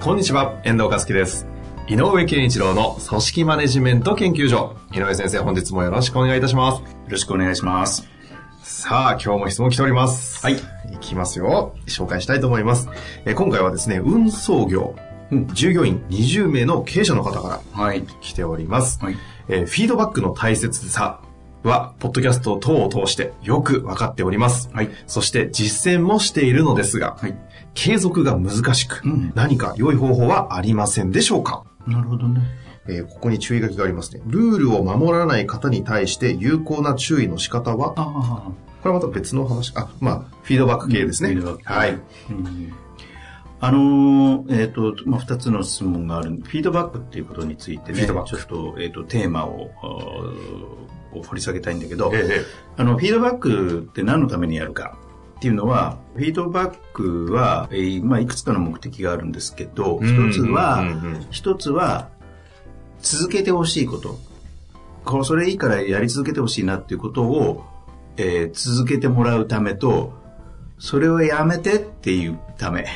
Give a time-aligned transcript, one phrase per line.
[0.00, 1.46] こんにちは、遠藤和樹です。
[1.86, 4.76] 井上健一郎の組織マネジメント研究所。
[4.92, 6.80] 井上先生、本日もよろしくお願いいたします。
[6.82, 8.08] よろしくお願いします。
[8.62, 10.44] さあ、今日も質問来ております。
[10.44, 10.54] はい。
[10.54, 11.74] いきますよ。
[11.86, 12.88] 紹介したいと思います。
[13.26, 14.94] えー今回はですね、運送業、
[15.52, 18.02] 従業員20名の経営者の方からはい。
[18.20, 18.98] 来ております。
[19.04, 19.16] はい。
[19.48, 21.20] えーフィードバックの大切さ
[21.62, 24.70] は、ポッドキャスト等を通してよく分かっております。
[24.72, 24.90] はい。
[25.06, 27.38] そして実践もしているのですが、はい。
[27.74, 31.64] 継続が難しく、うん何か良い方法はありませんでしょうか？
[31.86, 32.40] なるほどね。
[32.88, 34.22] えーここに注意書きがありますね。
[34.26, 37.94] ルールを守らない方に対して有効な注意の仕方は？
[37.96, 38.50] ああ。
[38.82, 39.72] これはまた別の話。
[39.76, 41.28] あ、まあ、フィードバック系ですね。
[41.30, 41.90] フィードバックはい。
[42.30, 42.72] うん
[43.62, 46.30] あのーえっ、と、まあ、二つの質問がある。
[46.30, 49.70] フィードバックっていうことについてね、ちょっと、えっ、と、テーマを、
[51.12, 52.44] を掘り下げたいんだけど、ええ
[52.78, 54.96] あの、フィードバックって何のためにやるか
[55.36, 60.84] っていうのは、フィードバックは、えーまあ、いくつかの目的があるんですけど、うん一つは、
[61.30, 62.08] 一つは、
[63.02, 64.18] 続けてほしいこと。
[65.04, 67.64] こうそれいいからやり続けてほしいなっていうことを、
[68.16, 70.12] えー続けてもらうためと、
[70.78, 72.86] それをやめてっていうため。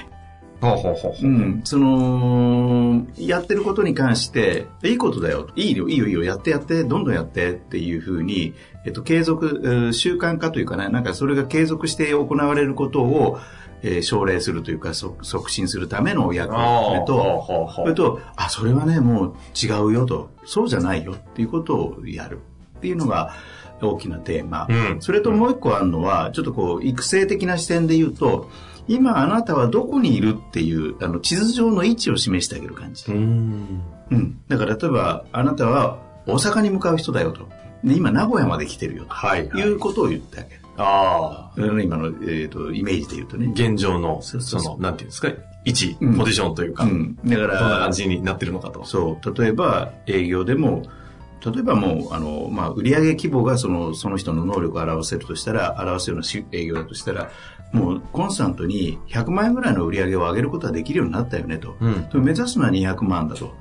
[0.64, 1.26] ほうほうほうほう。
[1.26, 1.60] うん。
[1.64, 5.48] その、やってることに関して、いいことだよ。
[5.56, 8.54] いいよ、いいよ、いいよ、やってやって、どんどんやってっていうふうに、
[8.84, 13.38] えっと、継続、えー習慣化というかね、なんかそれが継続して行われることを、
[13.82, 22.40] えー奨励するというか、そ促進するための役目と、それと、あ、それはね、もう違うよと、そうじゃないよっていうことをやる
[22.84, 23.34] っていうのが
[23.80, 24.66] 大きなテーマ。
[24.68, 28.50] うんそれともう一個あるのは、ちょっとこう、育成的な視点で言うと、
[28.86, 33.10] 今あなたはどこにいるっていう、あの、地図上の位置を示してあげる感じ。
[33.10, 33.82] うん。
[34.10, 34.38] うん。
[34.48, 37.48] だから例えば、あなたは大阪に向かう人だよと。
[37.82, 39.58] で、今名古屋まで来てるよはい、と。
[39.58, 40.60] いうことを言ってあげる。
[40.76, 41.60] ああ。
[41.60, 43.52] うん今の、えっ、と、イメージで言うとね。
[43.54, 45.28] 現状の、その、なんていうんですか、
[45.64, 47.16] 位置、うんポジションというか、うん。
[47.24, 48.84] だから、どんな感じになってるのかと。
[48.84, 50.82] そう、例えば営業でも、
[51.44, 57.30] 例えばもう、あの、まあ、売上規模がその、その人の能力を表せるとしたら、表すようなし営業だとしたら、
[57.72, 61.76] もうコンスタントに100万円ぐらいの売り上げを上げることができるようになったよねと。
[61.80, 62.08] うん。
[62.08, 63.52] で目指すのは200万だと。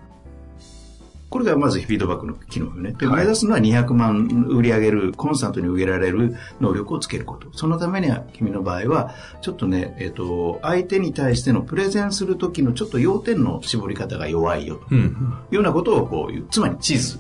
[1.34, 2.92] これがまずフィードバックの機能よね。
[2.92, 7.48] で、はい目指すのは200万売り上げる、コンスタントに受けられる能力をつけること。
[7.58, 14.86] そのためには、君の場合は、ちょっとね、えっ、と、相手に対してのプレゼンするときのちょっと要点の絞り方が弱いよと。
[14.92, 15.00] うん。
[15.00, 16.46] いうようなことをこう。
[16.52, 17.18] つまり地図。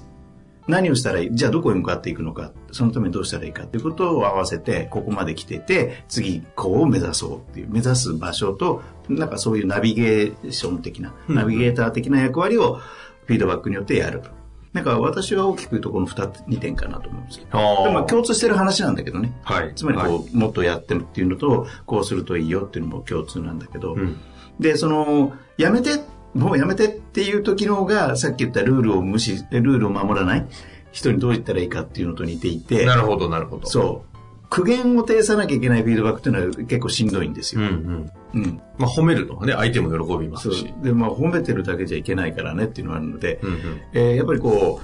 [0.67, 1.35] 何をしたらいい？
[1.35, 2.51] じゃあどこへ向かっていくのか。
[2.71, 12.79] そのためにどうしたらいいかということを合わせて、ここまで来てて、次、こうを目指そうっていう、目指す場所と、なんかそういうナビゲーション的な、うんナビゲーター的な役割を
[13.25, 14.29] フィードバックによってやると。
[14.71, 17.49] なんか私は大きく言うとこの2つ、2点かなと思うんですけど。
[17.59, 19.37] あでも共通してる話なんだけどね。
[19.43, 19.73] はい。
[19.75, 24.17] つまりこう、はいもっとやってるっていうのと、こうするといいよっていうのも共通なんだけど、うん。
[24.59, 25.99] で、その、やめて、
[26.33, 30.45] もうやめてっていう時の方が、さっき言ったルールを無視、ルールを守らない
[30.91, 33.67] 人にどう言ったらいいかっていうのと似ていて、なるほど、なるほど。
[33.67, 34.13] そう。
[34.49, 37.69] 苦言を呈さなきゃいけないフィードバックっていうのは結構しんどいんですうんよ。
[37.69, 38.11] うん。
[38.35, 38.61] うん。
[38.77, 40.71] まあ、褒めるのはね、相手も喜びますし。。
[40.83, 43.57] で、まあ、褒めてるだけじゃいけないからねっていうのがあるので、うんうん。
[43.93, 44.81] えーやっぱりこ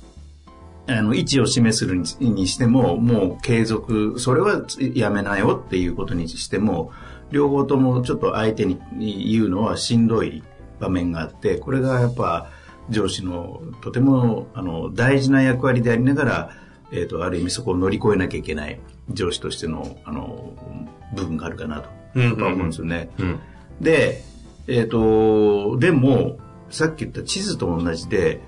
[0.88, 4.64] う、あの、位置を示するににしても、もう継続、それは
[4.96, 6.92] やめなよっていうことにしても、
[7.32, 10.42] 両方ともちょっと相手に言うのはしんどい
[10.80, 12.50] 場面があって、これがやっぱ
[12.90, 16.50] 上司のとてもあの大事な役割でありながら、
[16.92, 18.80] えっ、と、ある意味そこを乗り越えなきゃいけない
[19.12, 20.54] 上司としての、あの、
[21.16, 23.10] 部分があるかなと、思うんですよね。
[23.20, 23.40] うん。
[23.80, 24.24] で、
[24.68, 26.40] えっ、と、でも、
[26.70, 28.42] さっき言った地図と同じで、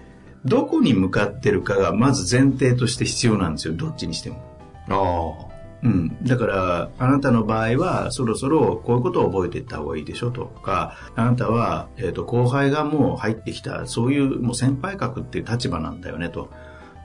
[0.43, 4.41] どこに向かってるかがまず前提として必要なんですよ、どっちにしても。
[4.89, 5.50] ああ。
[5.83, 6.17] うん。
[6.23, 16.49] だから、あなたの場合は、そろそろこういうことを覚えていった方がいいでしょとか、あなたは、えっ、と、後輩がもう入ってきた、そういうもう先輩格っていう立場なんだよねと。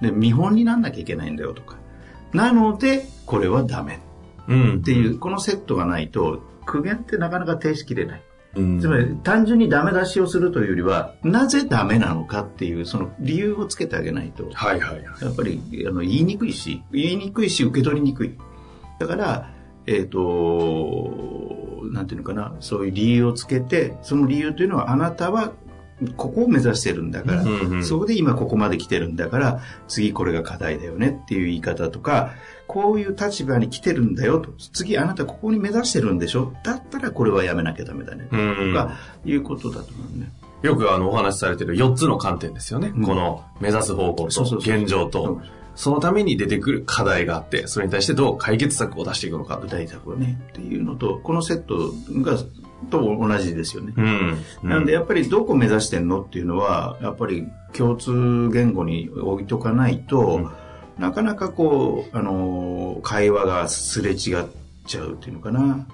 [0.03, 1.77] で、見本になんなきゃいけないんだよとか。
[2.33, 4.01] なので、これはダメ
[4.49, 8.23] うんっていう、このセットがないと、苦言ってなかなか停止切れない。
[8.57, 15.05] うんつまり単純にダメ出しをするというよりは、なぜダメなのかっていう、その理由をつけてあげないと、はいはいはい。
[15.05, 18.39] やっぱりあの言いにくいし、言いにくいし受け取りにくい。
[18.99, 19.51] だから、
[19.87, 25.53] えっ、と、なんていうのかな、そういう理由をつけて、その理由というのはあなたは
[26.17, 32.35] ここを目指してるんだから、うんうんそこで今ここまで来てるんだから、次これが課題だよねっていう言い方とか、
[32.67, 36.53] こういう立場に来てるんだよと、次あなたここに目指してるんでしょ？
[36.65, 38.29] だったらこれはやめなきゃダメだね。
[38.31, 38.75] うんうん。
[38.75, 40.31] とか、いうことだと思うね。
[40.63, 42.93] よくあのお話しされてる4つの観点ですよね。
[42.95, 43.05] うん。
[43.05, 45.35] この目指す方向とそうそうそう現状と。
[45.35, 45.43] うん、
[45.77, 49.69] そのために出てくる課題があって、それに対してどう解決策を出していくのか具。
[49.69, 51.93] 体策をね、っていうのと、このセット
[52.23, 52.37] が、
[52.91, 53.95] と同じですよね。
[53.97, 54.39] うん。
[54.63, 60.49] なんでやっぱりどこ目指してんのっていうのは、やっぱり共通言語に置いとかないと、うん
[60.99, 64.45] なかなかこう、あのー会話がすれ違っ
[64.87, 65.87] ちゃうっていうのかな。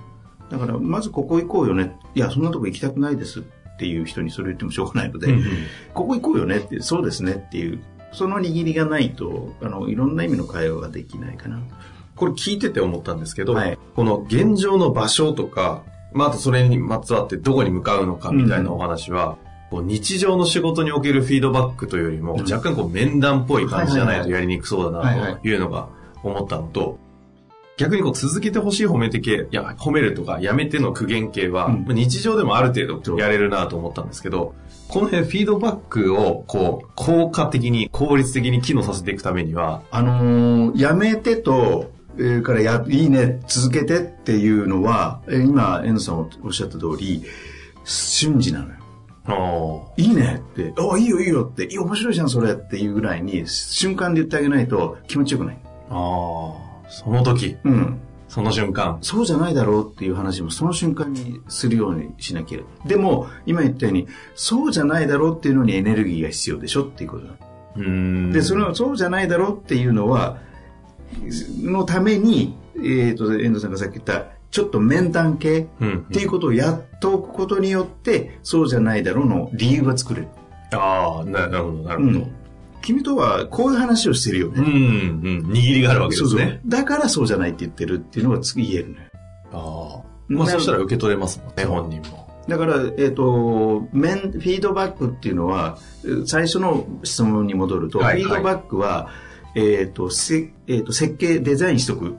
[0.49, 1.97] だから、まずここ行こうよね。
[2.15, 3.43] いや、そんなとこ行きたくないですっ
[3.79, 5.45] ていう人にそれ言ってもしょうがないので、うん
[5.93, 7.81] ここ行こうよねって、そうですねっていう、
[8.13, 11.61] その握りがないと、あの、いろんな意味の会話ができないかな。
[12.15, 13.79] これ聞いてて思ったんですけど、はい。
[13.95, 15.83] この現状の場所とか、
[16.13, 19.39] まあ、あとそれにまつわってどこに向かうのかみたいなお話は、
[19.71, 22.41] こう日常の仕事におけるフィードバックというよりも、うん。
[22.43, 25.89] 若干こう面談っぽい感じじゃないとやりにくそうだないというのが
[26.23, 26.99] 思ったのと、
[27.83, 34.55] 逆にこう続けてほしい褒めて系、いや、褒めるとかやめての苦言系は、うんまあ日常でもある程度やれるなと思ったんですけど、
[34.89, 47.25] この辺フィードバックをこう効果的に効率的に機能させていくためには、あのーやめてと、えーからや、いいね、続けてっていうのは、えー今、遠藤さんおっしゃった通り、
[47.85, 48.75] 瞬時なのよ。
[49.25, 55.59] あいいねって、あ、いいよいいよって、いい面白いじゃんそれっていうぐらいに、瞬間で言ってあげないと気持ちよくない。
[55.91, 57.99] あ、ああ、その時、うん。
[58.29, 62.89] その瞬間、そうじゃないだろうっていう話もその瞬間にするようにしなきゃいけない。
[62.89, 67.27] でも、今言ったように、そうじゃないだろうっていうのにエネルギーが必要でしょっていうこと
[67.77, 70.39] うーんで、その、そうじゃないだろうっていうのは、
[71.63, 80.29] のために、えっ、と、遠藤さんがさっき言った、ちょっと面談系うんっていうことをやっておくことによって、そうじゃないだろうの理由が作れる。
[80.73, 82.19] ああ、ななるほど、なるほど。
[82.19, 82.42] うん
[82.83, 85.39] 君とはこういう話をしてるようん、うね。
[85.39, 86.61] ん、握りがあるわけでそうそうすね。
[86.67, 89.11] だからそうじゃないって言ってるっていうのが次言えるね。
[89.53, 90.13] ああ。
[90.29, 92.29] まあ、なそしたら受け取れますもんね、本人も。
[92.49, 99.09] だから、えっ、と、面、フィードバックっていうのは、えー最初の質問に戻ると、はいフィードバックは、
[99.55, 102.17] えっ、と、せえーと、設計、デザインしとく。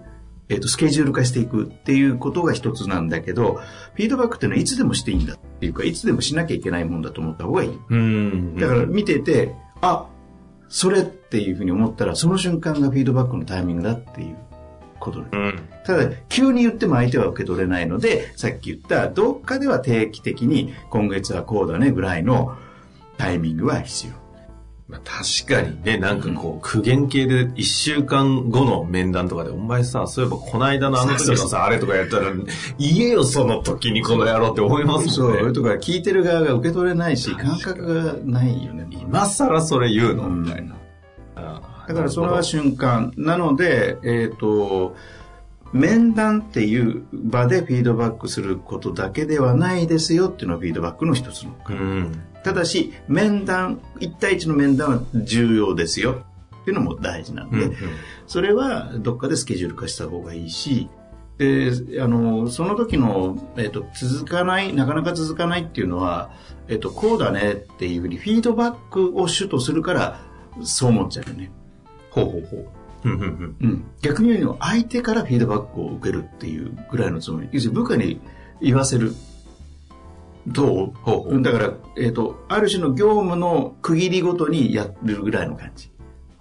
[0.49, 3.59] えっ、と、スケジュール化していくっていうことが一つなんだけど、
[3.95, 7.79] フィードバックっていうのはいつでもしていいんだっていうか、いつでもしなきゃいけないもんだと思った方がいい。
[7.89, 8.55] うん。
[8.57, 10.05] だから見てて、あ、
[10.69, 14.35] それっていうふうに思ったら、その瞬間がフィードバックのタイミングだっていう
[14.99, 15.59] ことねうん。
[15.85, 22.57] ただ、急に言っても相手は受け取れないので、さっき言った、どっかでは定期的に、今月はこうだねぐらいの
[23.17, 24.22] タイミングは必要。
[24.93, 32.31] まあ、確かにね、なんかこう、苦言系で一週間後の面談とかで、お前さ、そういえばこの間のあの時のさ、あれとかやったら、
[32.77, 35.41] 言えよ、その時にこの野郎って思いますそもんね。
[35.41, 38.87] う、とか聞いてる側が受け取れないし、感覚がないよね。
[38.91, 40.27] 今更それ言うの？
[40.27, 40.75] うんみたいな。
[41.87, 43.11] だからそれは瞬間。
[43.17, 44.95] なので、えっ、と、
[45.73, 51.55] 面談っていう場でフィードバックすることだけではないですよっていうのがフィードバックの一つの。
[51.67, 52.21] うん。
[52.43, 56.23] ただし、面談、一対一の面談は重要ですよ
[56.61, 57.75] っていうのも大事なので、うん
[58.25, 60.89] それはどっかでスケジュール化した方がいいし、
[61.37, 66.31] で、あの、その時の、えっ、と、続かない、なかなか続かないっていうのは、
[66.67, 70.19] えっ、と、こうだねっていうふうにフィードバックを主とするから、
[70.61, 71.51] そう思っちゃうよね。
[72.11, 72.67] ほうほうほう。
[73.05, 73.85] うんうんうんうん。
[74.01, 77.49] 逆に言うの相手からフィードバックを受けるっていうぐらいのつもり。
[77.51, 78.21] 要するに部下に
[78.61, 79.13] 言わせる。
[80.47, 80.91] どう？
[81.01, 81.31] ほう。
[81.31, 85.89] ほうだから、えっ、と、ある種の業務の区切りごとにやるぐらいの感じ。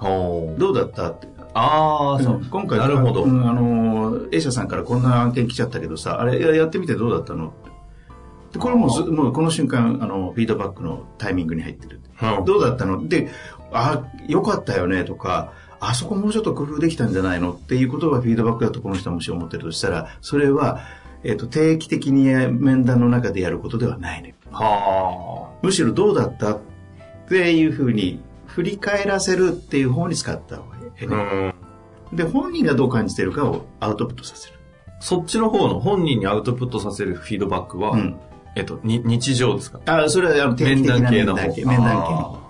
[0.01, 1.11] どうだった？
[1.11, 1.29] って。
[1.55, 2.45] ああ、そう。
[2.51, 3.25] 今回、なるほど。
[3.25, 7.53] うんあの、A 社さんからこんな案件来ちゃったけどさ、あれややってみてどうだったの？
[8.53, 12.01] でこれももうこの瞬間、あの、フィードバックのタイミングに入ってる。
[12.21, 12.45] うん。
[12.45, 13.07] どうだったの？
[13.07, 13.31] で、
[13.71, 17.53] あ、よかったよねとか、あそこもうちょっと工夫できたんじゃないの？
[17.53, 20.81] っていうことがフィードバックだとこの人はもし思ってるとしたら、それは、
[21.25, 24.35] えっ、と、定期的に面談の中でやることではないね。
[24.51, 26.59] はむしろどうだったっ
[27.29, 31.53] ていうふうに振り返らせるっていう方に使った方がいい、あ。
[32.11, 32.17] うん。
[32.17, 34.55] で、本人がどう感じてるかをアウトプットさせる。
[35.01, 38.17] そっちの方の本人にアウトプットさせるフィードバックは、うん。
[38.55, 39.81] えっと、に日常ですか？
[39.87, 41.65] あ、それはあの定期的な面談系。
[41.65, 42.43] 面談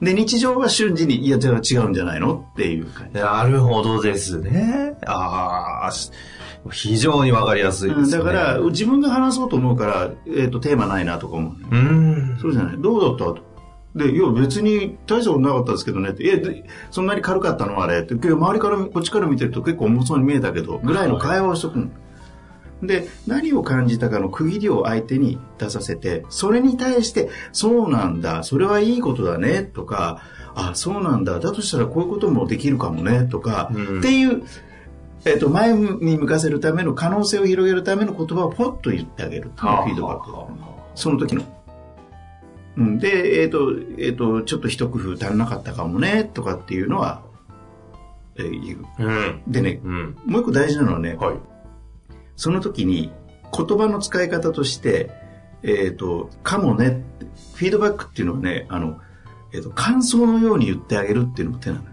[0.00, 0.06] 系。
[0.06, 1.58] で、日常は瞬時に、いや、違う
[1.90, 2.46] んじゃないの？
[2.52, 3.18] っていう感じ。
[3.18, 4.96] ーなるほどですね。
[5.06, 6.10] ああ、し
[6.70, 8.18] 非常にわかりやすいですね。
[8.18, 12.38] だから、自分が話そうと思うから、えっ、と、テーマないなとか思う、うーん。
[12.40, 12.76] そうじゃない？
[12.78, 13.24] どうだった？
[13.34, 13.38] と。
[13.96, 16.28] で、いや、別に大したことなかったですけどねって。
[16.28, 18.14] え、でそんなに軽かったのあれって。
[18.14, 21.88] 周りから、こっちから見てると結構重そうに見えたけど、ぐらいの会話をしとくの。
[22.82, 30.22] で、何を感じたかの区切りを相手に出させて、それに対して、そうなんだ、それはいいことだね、とか、
[30.54, 34.44] あ、そうなんだ、だとしたらこういうこともできるかもね、とか、うんっていう、
[35.24, 40.52] えっ、と、前に向かせるための可能性を広げるための言葉をポッと言ってあげるっていうフィードバック。
[40.94, 41.42] その時の。
[42.76, 47.22] うん、で、えっ、と、えっ、と、ちょっと一工夫足んなかったかもね、とかっていうのは、
[48.36, 48.86] えー言う。
[48.98, 49.42] うん。
[49.46, 50.16] でね、うん。
[50.24, 51.36] もう一個大事なのはね、はい。
[52.36, 53.12] その時に
[53.54, 55.10] 言葉の使い方として、
[55.62, 57.02] えっ、と、かもね
[57.54, 58.98] フィードバックっていうのはね、あの、
[59.52, 61.90] えっ、と、感想のように言ってあげるっていうのも手なのよ。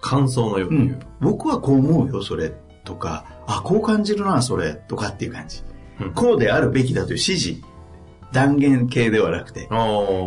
[0.00, 0.88] 感想のように。
[0.88, 1.00] 言う。
[1.20, 2.52] 僕はこう思うよ、それ、
[2.84, 5.62] とか、あ、こう感じるな、それ、とかっていう感じ。
[6.00, 6.12] うん。
[6.12, 7.62] こうであるべきだという指示、
[8.32, 9.68] 断言系ではなくて、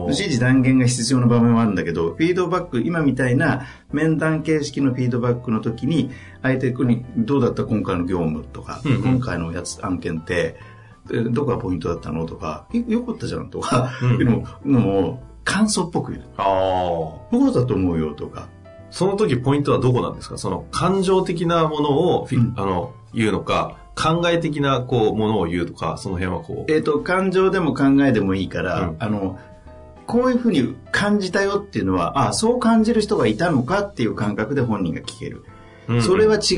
[0.08, 6.12] 指示断言が必要な場面はあるんだけど、フィードバック、今みたいな面談形式のフィードバックの時に、
[6.42, 9.03] 相手にどうだった今回の業務とか、うんうん。
[9.03, 10.58] 今回のやつ案件って、
[11.12, 16.24] えどこがポイントだったのとか、えよかったじゃんとか、うんいうのも感想っぽく言う。
[16.38, 16.46] ああ。
[17.32, 18.48] そうだと思うよとか。
[18.93, 20.38] その時ポイントはどこなんですか？
[20.38, 26.71] その感情的なものをうんあの、言うのか、考え的な、こう、ものを言うとか、その辺はこう。
[26.71, 29.39] えっ、と、感情でも考えでもいいから、うんあの、
[30.05, 33.81] こういうふうに感じたよっていうのは、あそう感じる人がいたのか？
[33.81, 35.43] っていう感覚で本人が聞ける。
[35.88, 36.55] うんそれは違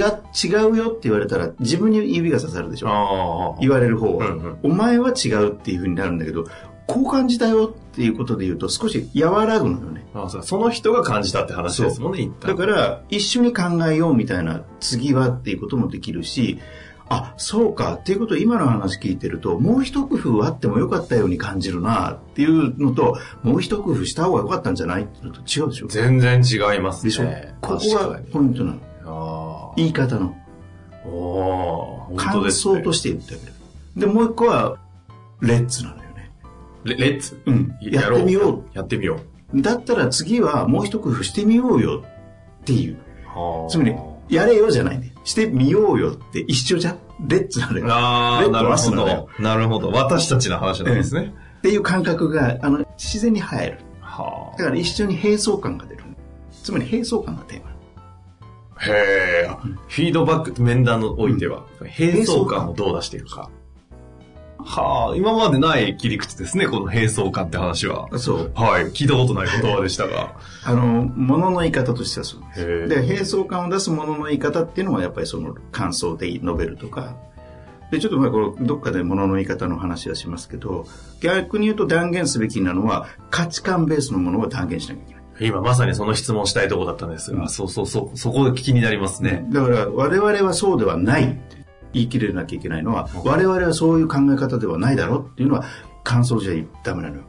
[0.48, 2.90] 違うよって言われたら自分に指が刺さるでしょ？
[2.90, 3.60] ああ。
[3.60, 6.46] 言われる方は、うんうんお前は違うっていうふうになるんだけど、
[6.88, 10.06] こう感じたよっていうことで言うと少し和らぐのよね。
[10.14, 12.30] あそうその人が感じたって話ですもんね。
[12.42, 16.60] だから、一緒に考えようみたいな、次はっていうこともできるし、
[17.10, 25.88] あ、そうかっていうことを今の話聞いてると、もう一工夫あってもよかったように感じるなっていうのと、もう一工夫した方がよかったんじゃないっていうのと違うでしょ？
[25.88, 27.10] 全然違いますね。
[27.10, 27.26] でしょ？
[27.62, 28.74] ここがポイントな
[29.04, 29.72] の。
[29.74, 30.36] あ言い方の。
[31.04, 31.08] あ。
[31.08, 33.54] おー本当感想として言ってあげる。
[33.98, 34.78] で、もう一個は、
[35.42, 36.05] レッツなのよね。
[36.86, 37.42] レレッツ？
[37.46, 37.76] うん。
[37.82, 38.64] やってみよう。
[38.74, 39.20] やってみよ
[39.54, 42.04] だったら次はもう一工夫してみようよ
[42.62, 42.94] っていう。
[42.96, 43.70] う。
[43.70, 43.96] つまり、
[44.30, 45.14] やれよじゃないね。
[45.24, 47.86] してみようよって一緒じゃんレッツなのよ。
[47.90, 49.30] ああ、なるほど。
[49.40, 49.90] なるほど。
[49.90, 51.34] 私たちの話なんですね。
[51.58, 53.80] っていう感覚が、あの、自然に入る。
[54.02, 56.04] はだから一緒に並走感が出る。
[56.52, 57.70] つまり並走感がテーマ。
[58.76, 58.86] あ。
[58.86, 58.92] へ
[59.46, 59.50] え。
[59.88, 63.50] フィードバック、面談においては、並走感をどう出しているか。
[64.66, 68.10] はあ、今までない切り口ですね、この並走感って話は。
[68.18, 68.52] そう。
[68.56, 70.34] はい、聞いたことない言葉でしたが。
[70.66, 72.88] あの、物の言い方としてはそうです。
[72.88, 77.16] で、並走感を出す物の言い方っていうのはやっぱりその感想で述べるとか。
[77.92, 80.88] で、ちょっとまあこれどっかで物の言い方の話はしますけど、
[81.22, 85.24] 逆に言うと断言すべきなのは価値観ベースのものを断言しなきゃいけない。
[85.42, 89.46] 今まさにその質問したいところだったんですが、そうそうそう、そこが気になりますね。
[89.52, 91.40] だから我々はそうではない
[91.96, 95.64] 言い切れなきゃいけないのは、我々はそういう考え方ではないだろうっていうのは
[96.04, 97.24] 感想じゃダメなのよ。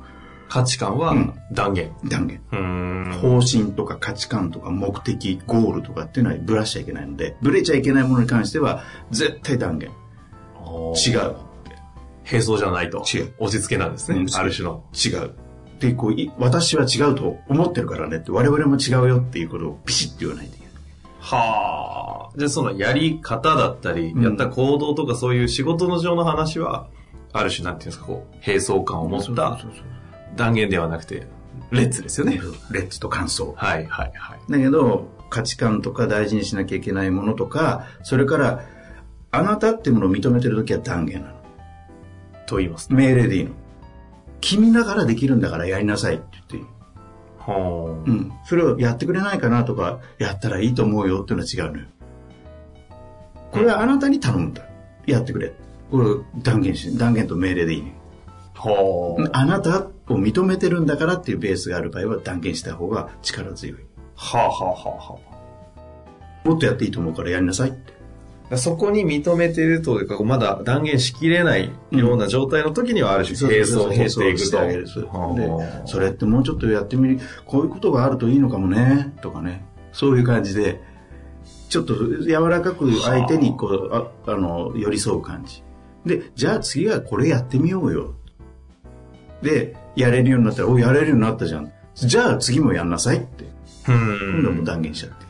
[0.49, 1.93] 価値観はうん断言。
[2.05, 2.41] 断言。
[2.53, 3.13] うーん。
[3.21, 9.91] 方針とか価値観とか目的、ゴールとかっていうのはブラしちゃいけないので、ブレちゃいけないものに関しては絶対断言。
[9.91, 11.37] 違う。
[12.29, 12.99] 並走じゃないと。
[12.99, 13.35] 違う。
[13.39, 14.19] 押し付けなんですね。
[14.19, 14.85] うんある種の。
[14.93, 15.31] 違う。
[15.79, 20.75] で、こう、い私は違うと思ってるからねって、我々も違うよっていうことをピシッと言わないといけない。
[21.21, 21.37] は
[21.75, 21.76] あ。
[22.37, 26.89] じゃあそのやり方だったり、うんやった行動とかそういう仕事の上の話は、
[27.33, 29.59] ある種なんていうんですか、こう、並走感を持った
[30.37, 31.27] 断言ではなくて、
[31.71, 32.41] レッツですよね。
[32.71, 33.55] レッツと感想。
[33.57, 34.53] はいはいはい。
[34.53, 38.65] だけど、価値観とか大事にしなきゃいけないものとか、それから、
[39.33, 41.35] あなたっていうものを認めてるときは断言なの。
[42.47, 42.93] と言います。
[42.93, 43.51] 命令でいいの。
[44.41, 46.63] 君だからできるんだからやりなさいって言っていい。
[47.39, 48.11] はあ。
[48.11, 48.33] うん。
[48.45, 51.87] それをやってくれないかなとか、やったらいいと思うよっていうのは違うのよ。
[53.57, 54.63] これはあなたに頼むんだ。
[55.07, 55.53] やってくれ。
[55.91, 57.95] これを断言し、断言と命令でいいね。
[58.55, 59.39] はあ。
[59.39, 63.79] あなたを認めてるんだからっていうベースがある場合は断言した方が力強い。
[64.15, 65.19] はあはあはあは
[66.45, 66.49] あ。
[66.49, 67.97] もっとやっていいと思うからやりなさいって。
[68.57, 75.87] そこに認めてるというか、まだ断言しきれないような状態の時にはある種、並走を取っていくと。
[75.87, 79.67] それってもうちょっとやってみる、こういうことがあるといいのかもね、とかね。
[79.93, 80.81] そういう感じで、
[81.69, 85.63] ちょっと柔らかく相手にこう、ああの、寄り添う感じ。
[86.05, 88.15] で、じゃあ次はこれやってみようよ。
[89.43, 91.73] で、やれるようになったら、おやれるようになったじゃん。
[91.95, 93.45] じゃあ次もやんなさいって。
[93.89, 95.27] うん今度はもう断言しちゃって。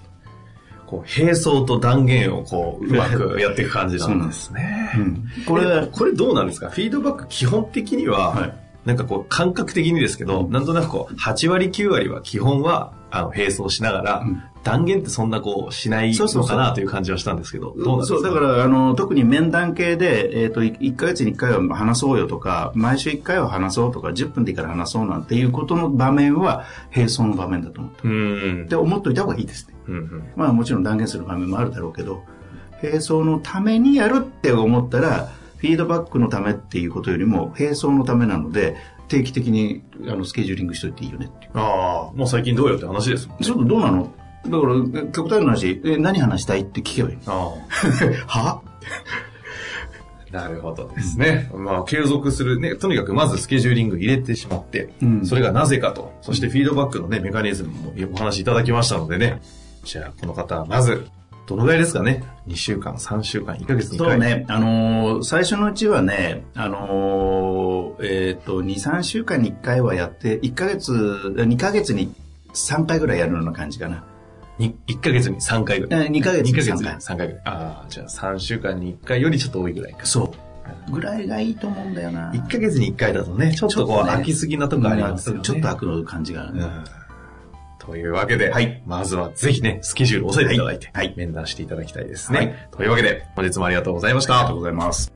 [0.87, 4.93] こう、並走と断言をこう、 うまくやっていく感じなんですね。
[4.97, 5.25] うん。
[5.47, 6.71] これこれどうなんですか？
[6.71, 8.53] フィードバック基本的には、はい
[8.87, 18.19] なんかこう感覚的にですけど、なんとなくこう8割9割は基本はあの並走しながら、うん断言ってそんなこうしないのかなという感じはしたんですけど、どうなんですか？
[18.19, 28.01] そう、だから、あの、特に面談系で、えっ、と、1ヶ月に1回は話そうよとか、毎週1回は話そうとか、10分でいいから話そうなんていうことの場面は、並走の場面だと思って。
[28.09, 28.67] うん。
[28.69, 29.75] で、思っといた方がいいですね。
[29.87, 30.29] うんうん。
[30.35, 32.25] まあもちろん断言する場面もあるだろうけど、
[32.83, 38.77] 並走のためにやるって思ったら、フィードバックのためっていうことよりも、並走のためなので、
[39.09, 41.51] 定期的にあのスケジューリングしといていいよねっていう。
[41.55, 43.45] ああ、もう最近どうよって話ですもんね。
[43.45, 44.13] ちょっとどうなの？
[44.51, 44.67] だか
[45.03, 47.19] ら、極端な話、え何話したいって聞けばいい。
[47.27, 47.33] あ
[48.27, 48.61] は？
[48.61, 48.61] あ。
[50.33, 51.51] なるほどですね。
[51.55, 59.41] まあ、継続するね、とにかくまずスケジューリング入れてしまって、うんそれがなぜかと、そしてフィードバックのね、メカニズムもお話しいただきましたのでね、
[59.85, 61.07] じゃあ、この方はまず、
[61.47, 64.11] どのぐらいですかね ?2 週間、3週間、1ヶ月に1回。
[64.11, 72.13] そうね、あのー最初のうちはね、あのーえっ、と、2、3週間に1回はやって、1ヶ月、2ヶ月に
[72.53, 74.05] 3回ぐらいやるような感じかな。
[74.59, 76.09] に1ヶ月に3回ぐらい。
[76.09, 76.95] 2ヶ月2に3ヶ月に回。
[76.95, 77.43] 3回ぐらい。
[77.45, 80.07] ああ、じゃあ3週間に1回よりちょっと多いぐらいか。
[80.07, 80.93] そう。
[80.93, 82.33] ぐらいがいいと思うんだよな。
[82.33, 85.43] 1ヶ月に1回だとね、ちょっとこう、飽きすぎなとこありますよね。
[85.43, 86.61] ちょっと開く感じがあるね。
[86.63, 86.85] うん
[87.87, 92.39] というわけで、はいまずはぜひね、スケジュールを押さえていただいて、はいはい面談していただきたいですね。
[92.39, 94.59] はいというわけで、本日もありがとうございましたありがとう。
[94.59, 95.16] ございます。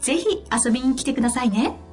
[0.00, 1.87] ぜひ遊びに来てくださいね。